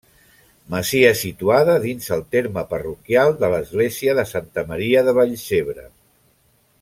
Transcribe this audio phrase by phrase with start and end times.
[0.75, 5.85] Masia situada dins el terme parroquial de l'església de Santa Maria de Vallcebre.